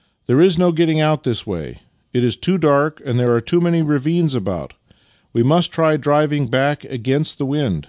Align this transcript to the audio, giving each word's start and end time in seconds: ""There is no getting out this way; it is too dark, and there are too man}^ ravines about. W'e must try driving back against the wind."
""There 0.26 0.40
is 0.40 0.58
no 0.58 0.72
getting 0.72 1.00
out 1.00 1.22
this 1.22 1.46
way; 1.46 1.78
it 2.12 2.24
is 2.24 2.34
too 2.34 2.58
dark, 2.58 3.00
and 3.04 3.20
there 3.20 3.32
are 3.36 3.40
too 3.40 3.60
man}^ 3.60 3.86
ravines 3.88 4.34
about. 4.34 4.74
W'e 5.32 5.44
must 5.44 5.70
try 5.70 5.96
driving 5.96 6.48
back 6.48 6.82
against 6.82 7.38
the 7.38 7.46
wind." 7.46 7.86